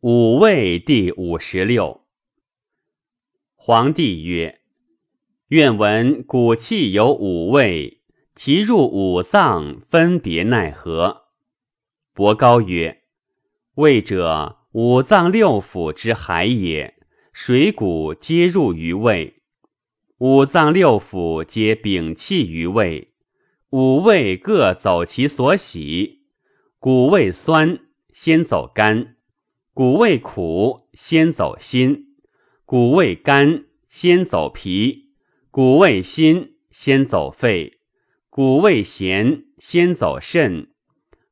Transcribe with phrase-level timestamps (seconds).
[0.00, 2.02] 五味第五十六。
[3.54, 4.60] 皇帝曰
[5.48, 8.02] ：“愿闻骨气有五味，
[8.34, 11.28] 其入五脏分别奈何？”
[12.12, 13.04] 伯高曰
[13.76, 16.98] ：“味者，五脏六腑之海也，
[17.32, 19.40] 水谷皆入于胃。
[20.18, 23.14] 五脏六腑皆摒气于胃，
[23.70, 26.26] 五味各走其所喜。
[26.78, 27.80] 谷味酸，
[28.12, 29.14] 先走肝。”
[29.76, 32.06] 谷味苦，先走心；
[32.64, 35.10] 谷味甘，先走脾；
[35.50, 37.80] 谷味辛，先走肺；
[38.30, 40.72] 谷味咸，先走肾。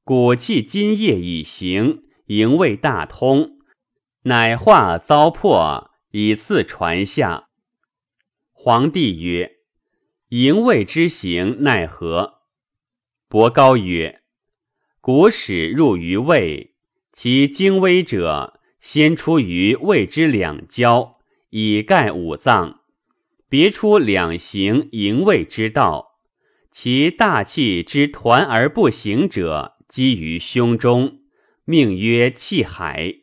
[0.03, 3.61] 谷气津液以行，营卫大通，
[4.25, 7.49] 乃化糟粕，以次传下。
[8.53, 9.53] 皇帝曰
[10.29, 12.41] ：“营卫之行奈何？”
[13.27, 14.21] 伯高曰
[15.01, 16.73] ：“谷始入于胃。”
[17.17, 22.81] 其精微者，先出于胃之两焦，以盖五脏；
[23.49, 26.19] 别出两行营卫之道。
[26.73, 31.21] 其大气之团而不行者，积于胸中，
[31.65, 33.15] 命曰气海。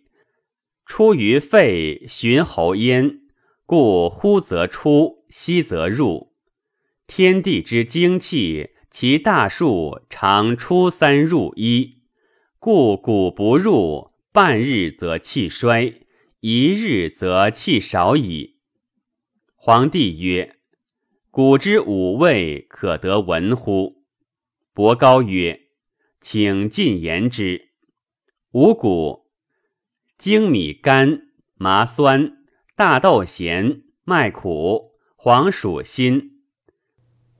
[0.86, 3.24] 出于肺，循喉咽，
[3.66, 6.32] 故呼则出，吸则入。
[7.08, 12.01] 天地之精气，其大数常出三入一。
[12.64, 16.06] 故谷不入，半日则气衰，
[16.42, 18.58] 一日则气少矣。
[19.56, 20.58] 皇帝曰
[21.32, 24.04] ：“谷之五味，可得闻乎？”
[24.76, 25.70] 伯高曰
[26.22, 27.70] ：“请进言之。
[28.52, 29.26] 五谷：
[30.20, 32.46] 精米甘，麻酸，
[32.76, 36.44] 大豆咸，麦苦，黄薯辛。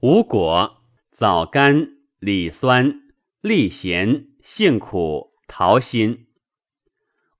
[0.00, 3.02] 五果：枣甘，李酸，
[3.40, 4.26] 栗咸。
[4.42, 6.26] 性苦，桃心；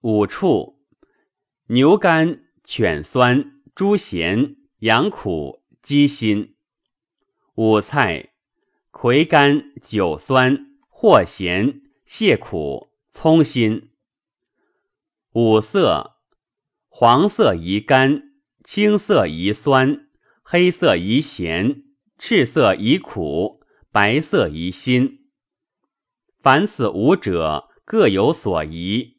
[0.02, 0.78] 五畜：
[1.66, 6.54] 牛肝、犬酸、猪咸、羊苦、鸡心；
[7.56, 8.34] 五菜：
[8.92, 13.88] 葵甘、韭酸、藿咸、蟹苦、葱心；
[15.32, 16.18] 五色：
[16.88, 18.32] 黄色宜甘，
[18.62, 20.06] 青色宜酸，
[20.44, 21.82] 黑色宜咸，
[22.16, 23.60] 赤色宜苦，
[23.90, 25.21] 白色宜辛。
[26.42, 29.18] 凡此五者，各有所宜。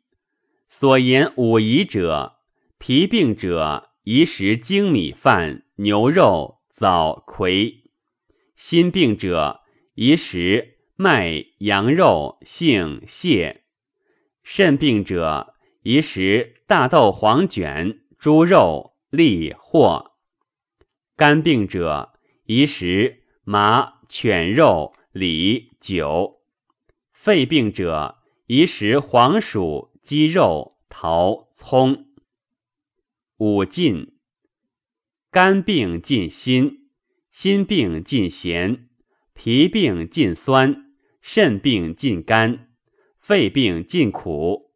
[0.67, 2.39] 所言五宜者，
[2.77, 7.85] 脾病者宜食精米饭、牛肉、枣、葵；
[8.57, 9.61] 心病者
[9.93, 13.61] 宜食麦、羊肉、杏、蟹；
[14.43, 15.53] 肾病者
[15.83, 20.11] 宜食大豆、黄卷、猪肉、栗、货；
[21.15, 22.11] 肝病者
[22.47, 26.42] 宜食麻、犬肉、梨、酒。
[27.23, 28.17] 肺病者
[28.47, 32.07] 宜食黄薯、鸡肉、桃、葱。
[33.37, 34.17] 五禁：
[35.31, 36.89] 肝病尽辛，
[37.31, 38.89] 心病尽咸，
[39.33, 42.67] 脾病尽酸，肾病尽甘，
[43.17, 44.73] 肺病尽苦。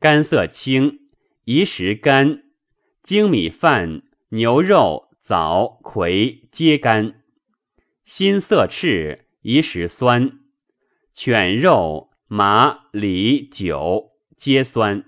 [0.00, 1.08] 肝色青，
[1.44, 2.42] 宜食甘；
[3.00, 7.22] 精米饭、牛肉、枣、葵皆甘。
[8.04, 10.40] 心色赤，宜食酸。
[11.12, 15.02] 犬肉、麻、梨、酒皆酸；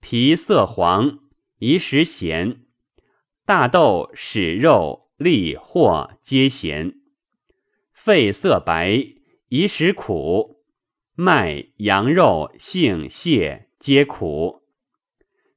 [0.00, 1.20] 皮色黄，
[1.58, 2.58] 宜食咸；
[3.46, 6.96] 大豆、蒔肉、栗、或皆咸；
[7.92, 9.14] 肺色白，
[9.48, 10.58] 宜食苦；
[11.14, 14.62] 麦、羊肉、杏、蟹皆苦；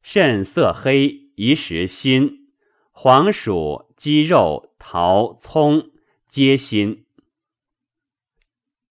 [0.02, 2.48] 肾色黑，宜食辛；
[2.92, 5.92] 黄薯、鸡肉、桃、葱
[6.30, 7.06] 皆辛。